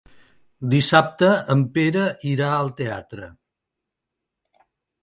Dissabte 0.71 1.29
en 1.55 1.61
Pere 1.75 2.07
irà 2.33 2.49
al 2.55 2.73
teatre. 2.81 3.31